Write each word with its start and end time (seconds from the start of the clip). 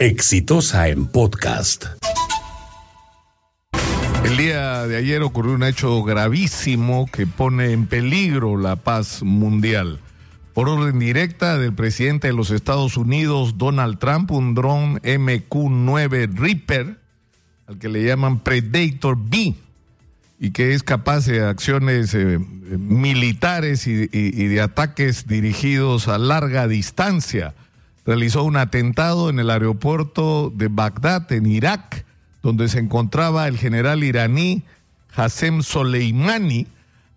Exitosa 0.00 0.88
en 0.88 1.04
podcast. 1.08 1.84
El 4.24 4.38
día 4.38 4.86
de 4.86 4.96
ayer 4.96 5.20
ocurrió 5.20 5.52
un 5.52 5.62
hecho 5.62 6.02
gravísimo 6.02 7.06
que 7.12 7.26
pone 7.26 7.72
en 7.72 7.86
peligro 7.86 8.56
la 8.56 8.76
paz 8.76 9.22
mundial. 9.22 10.00
Por 10.54 10.70
orden 10.70 10.98
directa 10.98 11.58
del 11.58 11.74
presidente 11.74 12.28
de 12.28 12.32
los 12.32 12.50
Estados 12.50 12.96
Unidos, 12.96 13.58
Donald 13.58 13.98
Trump, 13.98 14.30
un 14.30 14.54
dron 14.54 15.00
MQ-9 15.00 16.34
Reaper, 16.34 16.98
al 17.66 17.78
que 17.78 17.90
le 17.90 18.02
llaman 18.02 18.40
Predator 18.40 19.18
B, 19.18 19.54
y 20.38 20.50
que 20.52 20.72
es 20.72 20.82
capaz 20.82 21.26
de 21.26 21.44
acciones 21.44 22.14
eh, 22.14 22.38
militares 22.38 23.86
y, 23.86 24.06
de 24.06 24.60
ataques 24.62 25.26
dirigidos 25.26 26.08
a 26.08 26.16
larga 26.16 26.68
distancia. 26.68 27.54
Realizó 28.06 28.44
un 28.44 28.56
atentado 28.56 29.30
en 29.30 29.38
el 29.38 29.50
aeropuerto 29.50 30.52
de 30.54 30.68
Bagdad, 30.68 31.30
en 31.32 31.46
Irak, 31.46 32.04
donde 32.42 32.68
se 32.68 32.78
encontraba 32.78 33.46
el 33.46 33.58
general 33.58 34.02
iraní 34.02 34.62
Hassem 35.14 35.62
Soleimani, 35.62 36.66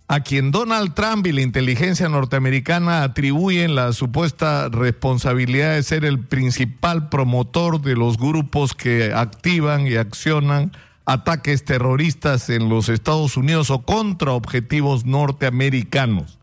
a 0.08 0.20
quien 0.20 0.52
Donald 0.52 0.94
Trump 0.94 1.26
y 1.26 1.32
la 1.32 1.42
inteligencia 1.42 2.10
norteamericana 2.10 3.04
atribuyen 3.04 3.74
la 3.74 3.94
supuesta 3.94 4.70
responsabilidad 4.70 5.76
de 5.76 5.84
ser 5.84 6.06
el 6.06 6.20
principal 6.20 7.10
promotor 7.10 7.82
de 7.82 7.96
los 7.96 8.18
grupos 8.18 8.74
que 8.74 9.14
activan 9.14 9.88
y 9.88 9.96
accionan 9.96 10.72
ataques 11.06 11.66
terroristas 11.66 12.50
en 12.50 12.70
los 12.70 12.90
Estados 12.90 13.38
Unidos 13.38 13.70
o 13.72 13.84
contra 13.84 14.34
objetivos 14.34 15.06
norteamericanos. 15.06 16.38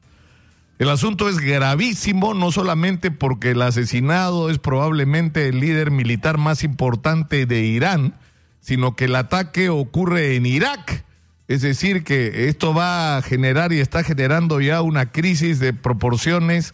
El 0.81 0.89
asunto 0.89 1.29
es 1.29 1.37
gravísimo, 1.37 2.33
no 2.33 2.51
solamente 2.53 3.11
porque 3.11 3.51
el 3.51 3.61
asesinado 3.61 4.49
es 4.49 4.59
probablemente 4.59 5.47
el 5.47 5.61
líder 5.61 5.91
militar 5.91 6.39
más 6.39 6.65
importante 6.65 7.45
de 7.45 7.61
Irán, 7.67 8.15
sino 8.63 8.97
que 8.97 9.05
el 9.05 9.15
ataque 9.15 9.69
ocurre 9.69 10.37
en 10.37 10.47
Irak. 10.47 11.05
Es 11.49 11.61
decir, 11.61 12.03
que 12.03 12.49
esto 12.49 12.73
va 12.73 13.19
a 13.19 13.23
generar 13.23 13.75
y 13.75 13.81
está 13.81 14.03
generando 14.03 14.59
ya 14.63 14.81
una 14.81 15.13
crisis 15.13 15.59
de 15.59 15.75
proporciones 15.75 16.73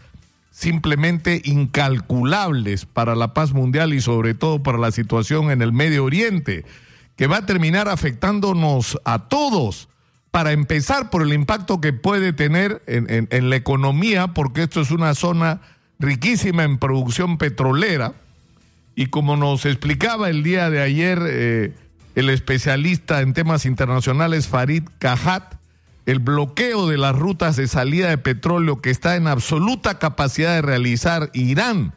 simplemente 0.52 1.42
incalculables 1.44 2.86
para 2.86 3.16
la 3.16 3.34
paz 3.34 3.54
mundial 3.54 3.92
y 3.92 4.00
sobre 4.00 4.34
todo 4.34 4.62
para 4.62 4.78
la 4.78 4.92
situación 4.92 5.50
en 5.50 5.62
el 5.62 5.72
Medio 5.72 6.04
Oriente 6.04 6.64
que 7.16 7.26
va 7.26 7.38
a 7.38 7.46
terminar 7.46 7.88
afectándonos 7.88 9.00
a 9.04 9.26
todos. 9.26 9.88
Para 10.30 10.52
empezar, 10.52 11.10
por 11.10 11.22
el 11.22 11.32
impacto 11.32 11.80
que 11.80 11.92
puede 11.92 12.32
tener 12.32 12.82
en, 12.86 13.50
la 13.50 13.56
economía, 13.56 14.28
porque 14.28 14.64
esto 14.64 14.80
es 14.82 14.90
una 14.90 15.14
zona 15.14 15.60
riquísima 15.98 16.64
en 16.64 16.78
producción 16.78 17.38
petrolera. 17.38 18.12
Y 18.94 19.06
como 19.06 19.36
nos 19.36 19.64
explicaba 19.64 20.28
el 20.28 20.42
día 20.42 20.68
de 20.68 20.82
ayer 20.82 21.18
eh, 21.26 21.74
el 22.14 22.28
especialista 22.28 23.22
en 23.22 23.32
temas 23.32 23.64
internacionales 23.64 24.48
Farid 24.48 24.84
Kahat, 24.98 25.54
el 26.06 26.18
bloqueo 26.18 26.86
de 26.86 26.98
las 26.98 27.16
rutas 27.16 27.56
de 27.56 27.66
salida 27.66 28.08
de 28.08 28.18
petróleo 28.18 28.80
que 28.80 28.90
está 28.90 29.16
en 29.16 29.26
absoluta 29.26 29.98
capacidad 29.98 30.54
de 30.54 30.62
realizar 30.62 31.30
Irán 31.32 31.92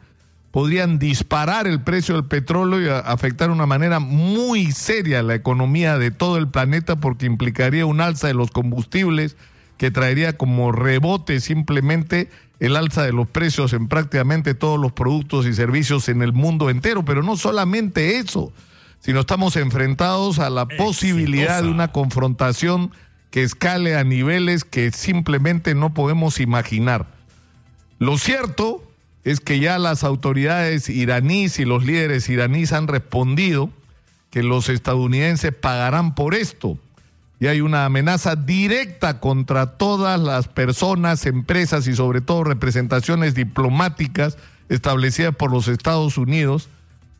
podrían 0.50 0.98
disparar 0.98 1.66
el 1.66 1.80
precio 1.82 2.16
del 2.16 2.24
petróleo 2.24 2.80
y 2.80 2.88
afectar 2.88 3.48
de 3.48 3.54
una 3.54 3.66
manera 3.66 4.00
muy 4.00 4.72
seria 4.72 5.22
la 5.22 5.34
economía 5.34 5.98
de 5.98 6.10
todo 6.10 6.38
el 6.38 6.48
planeta 6.48 6.96
porque 6.96 7.26
implicaría 7.26 7.86
un 7.86 8.00
alza 8.00 8.26
de 8.26 8.34
los 8.34 8.50
combustibles 8.50 9.36
que 9.76 9.90
traería 9.90 10.36
como 10.36 10.72
rebote 10.72 11.40
simplemente 11.40 12.28
el 12.58 12.76
alza 12.76 13.02
de 13.02 13.12
los 13.12 13.28
precios 13.28 13.72
en 13.72 13.88
prácticamente 13.88 14.54
todos 14.54 14.78
los 14.78 14.92
productos 14.92 15.46
y 15.46 15.54
servicios 15.54 16.08
en 16.08 16.20
el 16.20 16.32
mundo 16.32 16.68
entero. 16.68 17.04
Pero 17.04 17.22
no 17.22 17.36
solamente 17.36 18.18
eso, 18.18 18.52
sino 18.98 19.20
estamos 19.20 19.56
enfrentados 19.56 20.38
a 20.38 20.50
la 20.50 20.66
posibilidad 20.66 21.62
de 21.62 21.70
una 21.70 21.88
confrontación 21.88 22.90
que 23.30 23.42
escale 23.42 23.96
a 23.96 24.04
niveles 24.04 24.64
que 24.64 24.90
simplemente 24.90 25.74
no 25.74 25.94
podemos 25.94 26.40
imaginar. 26.40 27.06
Lo 27.98 28.18
cierto 28.18 28.89
es 29.24 29.40
que 29.40 29.60
ya 29.60 29.78
las 29.78 30.04
autoridades 30.04 30.88
iraníes 30.88 31.58
y 31.58 31.64
los 31.64 31.84
líderes 31.84 32.28
iraníes 32.28 32.72
han 32.72 32.88
respondido 32.88 33.70
que 34.30 34.42
los 34.42 34.68
estadounidenses 34.68 35.52
pagarán 35.52 36.14
por 36.14 36.34
esto. 36.34 36.78
Y 37.38 37.46
hay 37.46 37.60
una 37.60 37.86
amenaza 37.86 38.36
directa 38.36 39.18
contra 39.18 39.78
todas 39.78 40.20
las 40.20 40.46
personas, 40.48 41.26
empresas 41.26 41.86
y 41.86 41.94
sobre 41.94 42.20
todo 42.20 42.44
representaciones 42.44 43.34
diplomáticas 43.34 44.36
establecidas 44.68 45.34
por 45.34 45.50
los 45.50 45.68
Estados 45.68 46.18
Unidos 46.18 46.68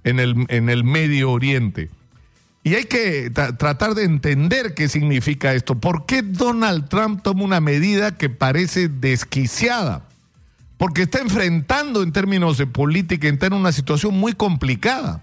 en 0.05 0.21
el, 0.21 0.47
en 0.49 0.69
el 0.69 0.85
Medio 0.85 1.31
Oriente. 1.31 1.91
Y 2.63 2.75
hay 2.75 2.85
que 2.85 3.31
tratar 3.31 3.95
de 3.95 4.05
entender 4.05 4.75
qué 4.75 4.89
significa 4.89 5.55
esto. 5.55 5.77
¿Por 5.77 6.05
qué 6.05 6.21
Donald 6.21 6.89
Trump 6.89 7.23
toma 7.23 7.45
una 7.45 7.61
medida 7.61 8.19
que 8.19 8.29
parece 8.29 8.89
desquiciada? 8.89 10.03
Porque 10.81 11.03
está 11.03 11.21
enfrentando 11.21 12.03
en 12.03 12.11
términos 12.11 12.57
de 12.57 12.67
política 12.67 13.29
interna 13.29 13.59
una 13.59 13.71
situación 13.71 14.15
muy 14.15 14.33
complicada. 14.33 15.23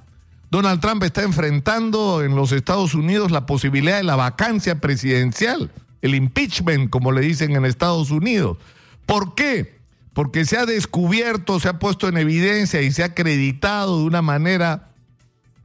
Donald 0.51 0.79
Trump 0.81 1.01
está 1.01 1.23
enfrentando 1.23 2.23
en 2.23 2.35
los 2.35 2.51
Estados 2.51 2.93
Unidos 2.93 3.31
la 3.31 3.47
posibilidad 3.47 3.97
de 3.97 4.03
la 4.03 4.15
vacancia 4.15 4.79
presidencial, 4.79 5.71
el 6.03 6.13
impeachment, 6.13 6.91
como 6.91 7.11
le 7.11 7.21
dicen 7.21 7.55
en 7.55 7.65
Estados 7.65 8.11
Unidos. 8.11 8.59
¿Por 9.07 9.33
qué? 9.33 9.79
Porque 10.13 10.45
se 10.45 10.59
ha 10.59 10.67
descubierto, 10.67 11.59
se 11.59 11.69
ha 11.69 11.79
puesto 11.79 12.07
en 12.07 12.17
evidencia 12.17 12.83
y 12.83 12.91
se 12.91 13.01
ha 13.01 13.07
acreditado 13.07 13.97
de 13.97 14.05
una 14.05 14.21
manera 14.21 14.89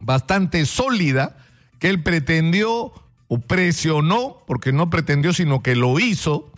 bastante 0.00 0.64
sólida 0.64 1.36
que 1.78 1.91
él 1.91 2.02
pretendió 2.02 2.94
o 3.28 3.38
presionó, 3.47 4.42
porque 4.47 4.72
no 4.72 4.88
pretendió, 4.88 5.34
sino 5.34 5.62
que 5.62 5.76
lo 5.76 6.00
hizo, 6.00 6.50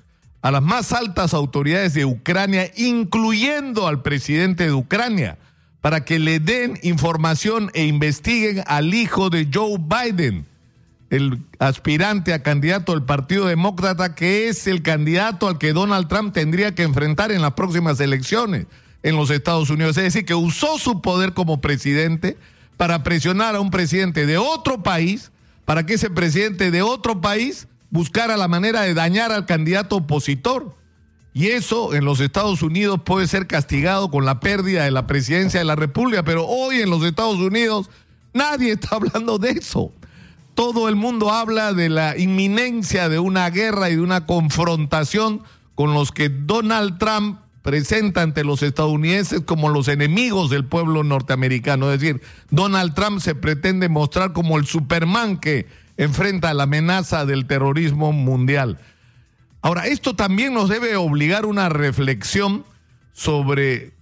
a 0.45 0.51
las 0.51 0.63
más 0.63 0.93
altas 0.93 1.33
autoridades 1.33 1.95
de 1.95 2.05
Ucrania, 2.05 2.71
incluyendo 2.77 3.89
al 3.89 4.03
presidente 4.03 4.65
de 4.65 4.75
Ucrania, 4.75 5.39
para 5.81 6.05
que 6.05 6.19
le 6.19 6.39
den 6.39 6.79
información 6.83 7.71
e 7.73 7.87
investiguen 7.87 8.63
al 8.67 8.93
hijo 8.93 9.31
de 9.31 9.49
Joe 9.51 9.79
Biden, 9.79 10.45
el 11.09 11.39
aspirante 11.61 12.35
a 12.35 12.43
candidato 12.43 12.93
del 12.93 13.05
Partido 13.05 13.47
Demócrata, 13.47 14.15
que 14.15 14.49
es 14.49 14.67
el 14.67 14.83
candidato 14.83 15.49
al 15.49 15.57
que 15.57 15.73
Donald 15.73 16.09
Trump 16.09 16.35
tendría 16.35 16.75
que 16.75 16.83
enfrentar 16.83 17.33
en 17.33 17.41
las 17.41 17.55
próximas 17.55 17.99
elecciones 18.01 18.67
en 19.03 19.17
los 19.17 19.31
Estados 19.31 19.71
Unidos. 19.71 19.97
Es 19.97 20.05
decir, 20.05 20.27
que 20.27 20.35
usó 20.35 20.77
su 20.77 21.01
poder 21.01 21.33
como 21.33 21.63
presidente 21.63 22.37
para 22.77 23.03
presionar 23.03 23.57
a 23.57 23.61
un 23.61 23.71
presidente 23.71 24.27
de 24.27 24.37
otro 24.37 24.83
país, 24.83 25.33
para 25.65 25.87
que 25.87 25.95
ese 25.95 26.11
presidente 26.11 26.71
de 26.71 26.83
otro 26.83 27.23
país 27.23 27.67
buscara 27.95 28.37
la 28.37 28.49
manera 28.49 28.81
de 28.81 28.93
dañar 28.93 29.31
al 29.31 29.47
candidato 29.47 29.95
opositor. 29.95 30.75
Y 31.33 31.47
eso 31.47 31.95
en 31.95 32.05
los 32.05 32.19
Estados 32.19 32.61
Unidos 32.61 33.01
puede 33.05 33.29
ser 33.29 33.47
castigado 33.47 34.11
con 34.11 34.25
la 34.25 34.41
pérdida 34.41 34.83
de 34.83 34.91
la 34.91 35.07
presidencia 35.07 35.61
de 35.61 35.65
la 35.65 35.77
República, 35.77 36.25
pero 36.25 36.45
hoy 36.45 36.81
en 36.81 36.91
los 36.91 37.05
Estados 37.05 37.37
Unidos 37.37 37.89
nadie 38.33 38.73
está 38.73 38.97
hablando 38.97 39.39
de 39.39 39.51
eso. 39.51 39.93
Todo 40.55 40.89
el 40.89 40.97
mundo 40.97 41.31
habla 41.31 41.73
de 41.73 41.89
la 41.89 42.19
inminencia 42.19 43.09
de 43.09 43.21
una 43.21 43.49
guerra 43.51 43.91
y 43.91 43.95
de 43.95 44.03
una 44.03 44.27
confrontación 44.27 45.43
con 45.77 45.95
los 45.95 46.11
que 46.11 46.29
Donald 46.29 46.99
Trump 46.99 47.39
presenta 47.63 48.23
ante 48.23 48.43
los 48.43 48.65
estadounidenses 48.65 49.43
como 49.43 49.69
los 49.69 49.87
enemigos 49.87 50.51
del 50.51 50.65
pueblo 50.65 51.05
norteamericano. 51.05 51.93
Es 51.93 52.01
decir, 52.01 52.23
Donald 52.51 52.95
Trump 52.95 53.21
se 53.21 53.37
pretende 53.37 53.89
mostrar 53.89 54.33
como 54.33 54.59
el 54.59 54.67
Superman 54.67 55.39
que 55.39 55.84
enfrenta 55.97 56.55
la 56.55 56.65
amenaza 56.65 57.25
del 57.25 57.47
terrorismo 57.47 58.13
mundial. 58.13 58.79
Ahora, 59.63 59.87
esto 59.87 60.15
también 60.15 60.53
nos 60.53 60.69
debe 60.69 60.97
obligar 60.97 61.47
una 61.47 61.69
reflexión 61.69 62.65
sobre, 63.13 63.93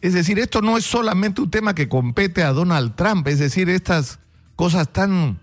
es 0.00 0.12
decir, 0.12 0.38
esto 0.38 0.60
no 0.60 0.76
es 0.76 0.84
solamente 0.84 1.40
un 1.40 1.50
tema 1.50 1.74
que 1.74 1.88
compete 1.88 2.42
a 2.42 2.52
Donald 2.52 2.94
Trump, 2.94 3.26
es 3.28 3.38
decir, 3.38 3.70
estas 3.70 4.18
cosas 4.56 4.88
tan 4.88 5.38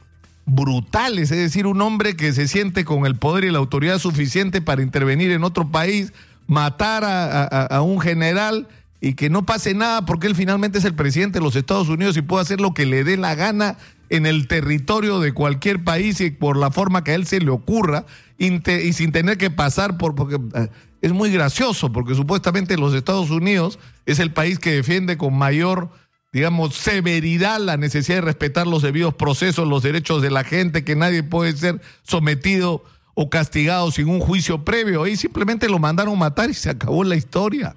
brutales, 0.46 1.32
es 1.32 1.38
decir, 1.38 1.66
un 1.66 1.82
hombre 1.82 2.16
que 2.16 2.34
se 2.34 2.48
siente 2.48 2.86
con 2.86 3.06
el 3.06 3.16
poder 3.16 3.46
y 3.46 3.52
la 3.52 3.60
autoridad 3.60 4.00
suficiente 4.00 4.62
para 4.62 4.82
intervenir 4.82 5.32
en 5.32 5.44
otro 5.44 5.70
país, 5.70 6.14
matar 6.48 7.04
a, 7.04 7.44
a 7.44 7.82
un 7.82 8.00
general 8.00 8.68
y 9.02 9.14
que 9.14 9.30
no 9.30 9.46
pase 9.46 9.74
nada 9.74 10.06
porque 10.06 10.28
él 10.28 10.36
finalmente 10.36 10.80
es 10.80 10.86
el 10.86 10.96
presidente 10.96 11.40
de 11.40 11.46
los 11.46 11.56
Estados 11.56 11.90
Unidos 11.90 12.18
y 12.18 12.22
puede 12.22 12.42
hacer 12.42 12.60
lo 12.60 12.74
que 12.74 12.86
le 12.86 13.04
dé 13.04 13.18
la 13.18 13.36
gana 13.36 13.78
en 14.10 14.26
el 14.26 14.48
territorio 14.48 15.20
de 15.20 15.34
cualquier 15.34 15.84
país 15.84 16.20
y 16.22 16.32
por 16.32 16.58
la 16.58 16.72
forma 16.72 17.04
que 17.04 17.12
a 17.12 17.16
él 17.16 17.26
se 17.26 17.40
le 17.40 17.52
ocurra 17.52 18.06
y 18.38 18.94
sin 18.94 19.12
tener 19.12 19.38
que 19.38 19.52
pasar 19.52 19.98
por... 19.98 20.16
Porque, 20.16 20.40
eh, 20.56 20.70
es 21.02 21.14
muy 21.14 21.32
gracioso 21.32 21.92
porque 21.92 22.16
supuestamente 22.16 22.78
los 22.78 22.94
Estados 22.94 23.30
Unidos 23.30 23.80
es 24.06 24.20
el 24.20 24.34
país 24.34 24.60
que 24.60 24.74
defiende 24.74 25.18
con 25.18 25.34
mayor, 25.34 25.90
digamos, 26.34 26.76
severidad 26.76 27.60
la 27.60 27.78
necesidad 27.78 28.18
de 28.18 28.22
respetar 28.22 28.68
los 28.68 28.82
debidos 28.82 29.14
procesos, 29.14 29.68
los 29.68 29.84
derechos 29.84 30.22
de 30.22 30.32
la 30.32 30.44
gente, 30.44 30.84
que 30.84 30.96
nadie 30.96 31.24
puede 31.24 31.56
ser 31.56 31.82
sometido 32.04 32.84
o 33.14 33.30
castigado 33.30 33.92
sin 33.92 34.10
un 34.10 34.20
juicio 34.20 34.66
previo. 34.66 35.04
Ahí 35.04 35.16
simplemente 35.16 35.70
lo 35.70 35.80
mandaron 35.80 36.18
matar 36.18 36.50
y 36.50 36.54
se 36.54 36.70
acabó 36.70 37.04
la 37.04 37.16
historia. 37.16 37.76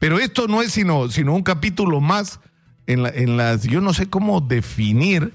Pero 0.00 0.18
esto 0.18 0.48
no 0.48 0.62
es 0.62 0.72
sino, 0.72 1.08
sino 1.10 1.34
un 1.34 1.42
capítulo 1.42 2.00
más 2.00 2.40
en, 2.88 3.06
en 3.06 3.36
las, 3.36 3.62
yo 3.62 3.80
no 3.80 3.94
sé 3.94 4.08
cómo 4.08 4.40
definir 4.40 5.32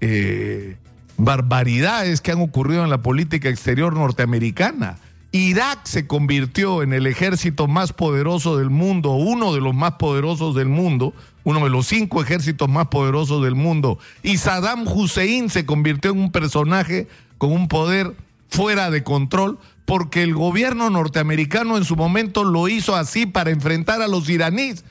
eh, 0.00 0.76
barbaridades 1.18 2.20
que 2.20 2.32
han 2.32 2.40
ocurrido 2.40 2.82
en 2.82 2.90
la 2.90 3.02
política 3.02 3.50
exterior 3.50 3.92
norteamericana. 3.92 4.98
Irak 5.30 5.80
se 5.84 6.06
convirtió 6.06 6.82
en 6.82 6.94
el 6.94 7.06
ejército 7.06 7.68
más 7.68 7.92
poderoso 7.92 8.56
del 8.56 8.70
mundo, 8.70 9.10
uno 9.10 9.52
de 9.52 9.60
los 9.60 9.74
más 9.74 9.92
poderosos 9.92 10.54
del 10.54 10.68
mundo, 10.68 11.12
uno 11.44 11.62
de 11.64 11.68
los 11.68 11.86
cinco 11.86 12.22
ejércitos 12.22 12.66
más 12.68 12.86
poderosos 12.86 13.44
del 13.44 13.54
mundo. 13.54 13.98
Y 14.22 14.38
Saddam 14.38 14.88
Hussein 14.88 15.50
se 15.50 15.66
convirtió 15.66 16.12
en 16.12 16.18
un 16.18 16.32
personaje 16.32 17.08
con 17.36 17.52
un 17.52 17.68
poder 17.68 18.14
fuera 18.48 18.90
de 18.90 19.02
control 19.02 19.58
porque 19.88 20.22
el 20.22 20.34
gobierno 20.34 20.90
norteamericano 20.90 21.78
en 21.78 21.84
su 21.86 21.96
momento 21.96 22.44
lo 22.44 22.68
hizo 22.68 22.94
así 22.94 23.24
para 23.24 23.48
enfrentar 23.48 24.02
a 24.02 24.06
los 24.06 24.28
iraníes 24.28 24.84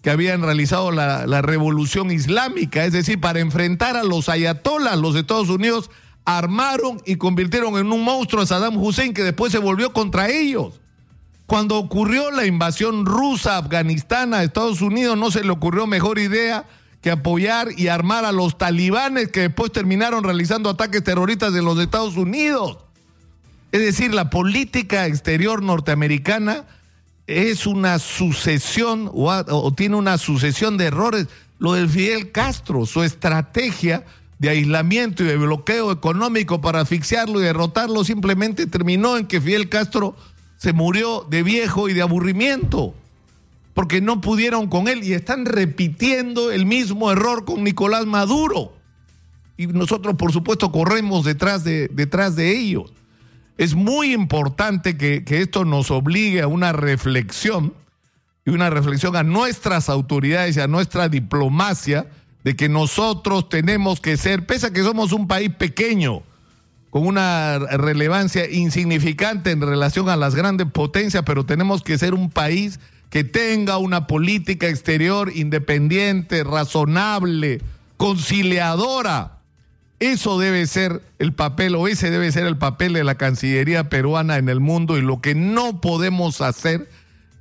que 0.00 0.08
habían 0.08 0.40
realizado 0.40 0.90
la, 0.90 1.42
revolución 1.42 2.10
islámica, 2.10 2.86
es 2.86 2.94
decir, 2.94 3.20
para 3.20 3.40
enfrentar 3.40 3.94
a 3.94 4.04
los 4.04 4.30
ayatolas, 4.30 4.98
los 4.98 5.16
Estados 5.16 5.50
Unidos 5.50 5.90
armaron 6.24 6.98
y 7.04 7.16
convirtieron 7.16 7.76
en 7.76 7.92
un 7.92 8.04
monstruo 8.04 8.42
a 8.42 8.46
Saddam 8.46 8.78
Hussein 8.78 9.12
que 9.12 9.22
después 9.22 9.52
se 9.52 9.58
volvió 9.58 9.92
contra 9.92 10.30
ellos. 10.30 10.80
Cuando 11.44 11.76
ocurrió 11.76 12.30
la 12.30 12.46
invasión 12.46 13.04
rusa 13.04 13.56
a 13.56 13.58
Afganistán 13.58 14.32
a 14.32 14.44
Estados 14.44 14.80
Unidos 14.80 15.18
no 15.18 15.30
se 15.30 15.44
le 15.44 15.50
ocurrió 15.50 15.86
mejor 15.86 16.18
idea 16.18 16.64
que 17.02 17.10
apoyar 17.10 17.68
y 17.76 17.88
armar 17.88 18.24
a 18.24 18.32
los 18.32 18.56
talibanes 18.56 19.28
que 19.28 19.40
después 19.40 19.72
terminaron 19.72 20.24
realizando 20.24 20.70
ataques 20.70 21.04
terroristas 21.04 21.54
en 21.54 21.66
los 21.66 21.78
Estados 21.78 22.16
Unidos. 22.16 22.78
Es 23.72 23.80
decir, 23.80 24.12
la 24.12 24.28
política 24.28 25.06
exterior 25.06 25.62
norteamericana 25.62 26.66
es 27.26 27.66
una 27.66 27.98
sucesión 27.98 29.10
o, 29.14 29.72
tiene 29.74 29.96
una 29.96 30.18
sucesión 30.18 30.76
de 30.76 30.86
errores. 30.86 31.28
Lo 31.58 31.72
del 31.72 31.88
Fidel 31.88 32.32
Castro, 32.32 32.84
su 32.84 33.02
estrategia 33.02 34.04
de 34.38 34.50
aislamiento 34.50 35.22
y 35.22 35.26
de 35.26 35.38
bloqueo 35.38 35.90
económico 35.90 36.60
para 36.60 36.80
asfixiarlo 36.80 37.40
y 37.40 37.44
derrotarlo 37.44 38.04
simplemente 38.04 38.66
terminó 38.66 39.16
en 39.16 39.26
que 39.26 39.40
Fidel 39.40 39.70
Castro 39.70 40.16
se 40.58 40.74
murió 40.74 41.26
de 41.30 41.42
viejo 41.42 41.88
y 41.88 41.94
de 41.94 42.02
aburrimiento, 42.02 42.94
porque 43.72 44.02
no 44.02 44.20
pudieron 44.20 44.68
con 44.68 44.86
él 44.86 45.02
y 45.02 45.14
están 45.14 45.46
repitiendo 45.46 46.50
el 46.50 46.66
mismo 46.66 47.10
error 47.10 47.46
con 47.46 47.64
Nicolás 47.64 48.04
Maduro. 48.04 48.74
Y 49.56 49.66
nosotros, 49.68 50.16
por 50.16 50.32
supuesto, 50.32 50.70
corremos 50.72 51.24
detrás 51.24 51.64
de, 51.64 51.88
detrás 51.88 52.36
de 52.36 52.56
ellos. 52.58 52.92
Es 53.58 53.74
muy 53.74 54.12
importante 54.12 54.96
que, 54.96 55.24
que 55.24 55.40
esto 55.40 55.64
nos 55.64 55.90
obligue 55.90 56.42
a 56.42 56.46
una 56.46 56.72
reflexión 56.72 57.74
y 58.44 58.50
una 58.50 58.70
reflexión 58.70 59.14
a 59.16 59.22
nuestras 59.22 59.88
autoridades 59.88 60.56
y 60.56 60.60
a 60.60 60.66
nuestra 60.66 61.08
diplomacia 61.08 62.06
de 62.44 62.56
que 62.56 62.68
nosotros 62.68 63.48
tenemos 63.48 64.00
que 64.00 64.16
ser, 64.16 64.46
pese 64.46 64.68
a 64.68 64.72
que 64.72 64.82
somos 64.82 65.12
un 65.12 65.28
país 65.28 65.50
pequeño, 65.50 66.22
con 66.90 67.06
una 67.06 67.58
relevancia 67.58 68.50
insignificante 68.50 69.50
en 69.50 69.62
relación 69.62 70.08
a 70.08 70.16
las 70.16 70.34
grandes 70.34 70.66
potencias, 70.70 71.22
pero 71.24 71.46
tenemos 71.46 71.82
que 71.82 71.96
ser 71.96 72.14
un 72.14 72.30
país 72.30 72.80
que 73.08 73.24
tenga 73.24 73.78
una 73.78 74.06
política 74.06 74.68
exterior 74.68 75.30
independiente, 75.34 76.44
razonable, 76.44 77.62
conciliadora. 77.96 79.41
Eso 80.02 80.36
debe 80.36 80.66
ser 80.66 81.00
el 81.20 81.32
papel, 81.32 81.76
o 81.76 81.86
ese 81.86 82.10
debe 82.10 82.32
ser 82.32 82.44
el 82.44 82.58
papel 82.58 82.92
de 82.92 83.04
la 83.04 83.14
Cancillería 83.14 83.88
peruana 83.88 84.36
en 84.36 84.48
el 84.48 84.58
mundo, 84.58 84.98
y 84.98 85.00
lo 85.00 85.20
que 85.20 85.36
no 85.36 85.80
podemos 85.80 86.40
hacer 86.40 86.90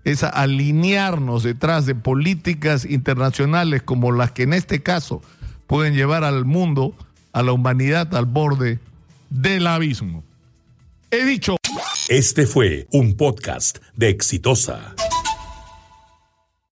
es 0.04 0.24
alinearnos 0.24 1.42
detrás 1.42 1.88
de 1.88 1.96
políticas 1.96 2.86
internacionales 2.86 3.82
como 3.82 4.12
las 4.12 4.32
que 4.32 4.44
en 4.44 4.54
este 4.54 4.84
caso 4.84 5.24
pueden 5.66 5.96
llevar 5.96 6.24
al 6.24 6.46
mundo, 6.46 6.96
a 7.34 7.42
la 7.42 7.52
humanidad 7.52 8.14
al 8.14 8.28
borde 8.28 8.78
del 9.32 9.66
abismo. 9.66 10.24
He 11.10 11.26
dicho. 11.26 11.58
Este 12.10 12.46
fue 12.46 12.88
un 12.92 13.16
podcast 13.16 13.80
de 13.96 14.10
Exitosa. 14.10 14.94